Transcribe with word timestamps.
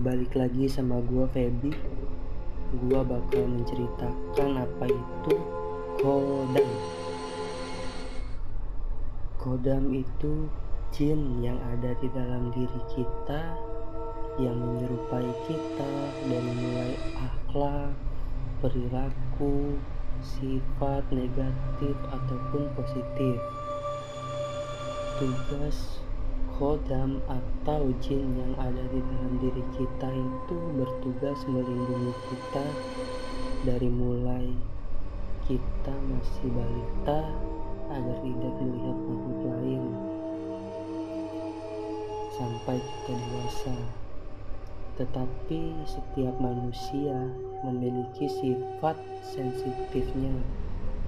balik 0.00 0.32
lagi 0.32 0.64
sama 0.64 0.98
gua 1.04 1.28
Feby. 1.28 1.70
Gua 2.82 3.04
bakal 3.04 3.44
menceritakan 3.46 4.64
apa 4.64 4.84
itu 4.88 5.34
kodam. 6.00 6.70
Kodam 9.36 9.84
itu 9.92 10.48
jin 10.90 11.44
yang 11.44 11.60
ada 11.76 11.92
di 12.00 12.08
dalam 12.16 12.48
diri 12.50 12.80
kita 12.90 13.54
yang 14.40 14.56
menyerupai 14.56 15.28
kita 15.44 15.92
dari 16.24 16.52
mulai 16.56 16.94
akhlak, 17.20 17.92
perilaku, 18.64 19.76
sifat 20.24 21.04
negatif 21.12 21.96
ataupun 22.08 22.72
positif. 22.72 23.36
Tugas 25.20 25.99
kodam 26.60 27.24
atau 27.24 27.88
jin 28.04 28.36
yang 28.36 28.52
ada 28.60 28.84
di 28.92 29.00
dalam 29.00 29.34
diri 29.40 29.64
kita 29.80 30.12
itu 30.12 30.56
bertugas 30.76 31.40
melindungi 31.48 32.12
kita 32.28 32.66
dari 33.64 33.88
mulai 33.88 34.44
kita 35.48 35.94
masih 36.04 36.52
balita 36.52 37.32
agar 37.88 38.16
tidak 38.20 38.54
melihat 38.60 38.92
makhluk 39.08 39.40
lain 39.48 39.82
sampai 42.36 42.76
kita 42.76 43.12
dewasa. 43.16 43.76
Tetapi 45.00 45.60
setiap 45.88 46.36
manusia 46.44 47.16
memiliki 47.64 48.28
sifat 48.28 49.00
sensitifnya 49.24 50.36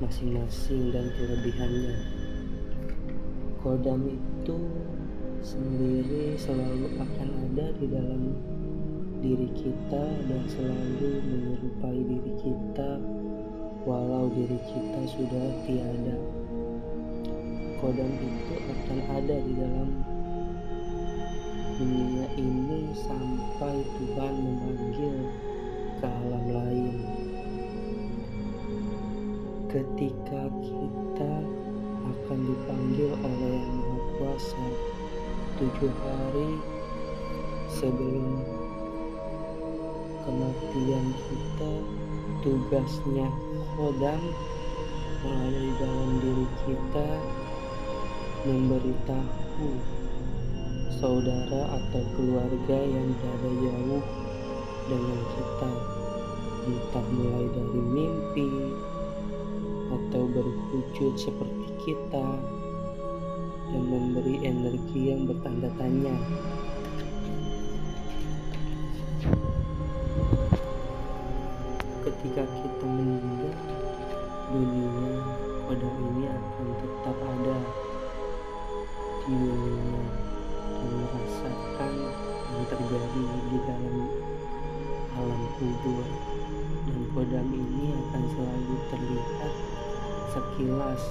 masing-masing 0.01 0.97
dan 0.97 1.13
kelebihannya. 1.13 1.97
Kodam 3.61 4.09
itu 4.09 4.57
sendiri 5.43 6.39
selalu 6.39 7.03
akan 7.03 7.29
ada 7.51 7.67
di 7.75 7.87
dalam 7.91 8.31
diri 9.19 9.51
kita 9.59 10.05
dan 10.31 10.43
selalu 10.47 11.19
menyerupai 11.19 11.99
diri 11.99 12.33
kita 12.39 13.03
walau 13.83 14.31
diri 14.31 14.59
kita 14.71 15.01
sudah 15.11 15.47
tiada. 15.67 16.17
Kodam 17.83 18.13
itu 18.23 18.55
akan 18.55 18.99
ada 19.19 19.37
di 19.43 19.53
dalam 19.59 19.91
dunia 21.75 22.27
ini 22.39 22.95
sampai 23.03 23.83
Tuhan 23.99 24.35
memanggil 24.39 25.17
ke 25.99 26.07
alam 26.07 26.45
lain. 26.55 26.97
Ketika 29.67 30.43
kita 30.63 31.35
akan 32.07 32.39
dipanggil 32.47 33.11
oleh 33.19 33.59
Yang 33.63 33.82
tujuh 35.63 35.95
hari 36.03 36.59
sebelum 37.71 38.43
kematian 40.27 41.07
kita 41.15 41.73
tugasnya 42.43 43.31
kodam 43.79 44.19
di 45.23 45.71
dalam 45.79 46.11
diri 46.19 46.47
kita 46.67 47.09
memberitahu 48.43 49.71
saudara 50.99 51.79
atau 51.79 52.03
keluarga 52.19 52.79
yang 52.83 53.15
berada 53.23 53.51
jauh 53.63 54.05
dengan 54.91 55.21
kita. 55.31 55.73
Entah 56.67 57.07
mulai 57.15 57.47
dari 57.55 57.83
mimpi 57.87 58.51
atau 59.95 60.27
berwujud 60.27 61.15
seperti 61.15 61.67
kita 61.87 62.27
dan 63.73 63.85
memberi 63.89 64.37
energi 64.45 65.01
yang 65.09 65.25
bertanda 65.25 65.73
tanya. 65.81 66.13
Ketika 72.05 72.45
kita 72.45 72.85
meninggal, 72.85 73.57
dunia 74.53 75.17
kodam 75.65 75.97
ini 76.13 76.25
akan 76.29 76.67
tetap 76.85 77.17
ada. 77.17 77.59
Di 79.25 79.33
dunia 79.33 80.03
dan 80.77 80.91
merasakan 80.93 81.93
yang 82.53 82.65
terjadi 82.69 83.23
di 83.49 83.59
dalam 83.65 83.97
alam 85.17 85.43
kubur. 85.57 86.05
Dan 86.85 87.01
kodam 87.17 87.49
ini 87.49 87.97
akan 87.97 88.23
selalu 88.37 88.75
terlihat 88.93 89.53
sekilas 90.37 91.03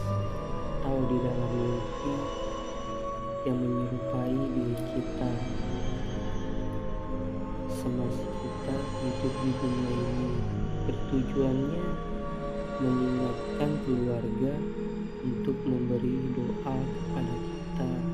atau 0.82 0.98
di 1.10 1.18
dalam 1.22 1.52
mimpi 1.56 2.14
yang 3.41 3.57
menyerupai 3.57 4.38
diri 4.53 4.78
kita. 4.94 5.31
Semasa 7.74 8.25
kita 8.29 8.75
hidup 9.02 9.34
di 9.41 9.52
dunia 9.57 9.94
ini 9.97 10.29
bertujuannya 10.85 11.84
mengingatkan 12.81 13.72
keluarga 13.85 14.53
untuk 15.25 15.57
memberi 15.66 16.16
doa 16.38 16.75
kepada 16.78 17.34
kita 17.34 18.11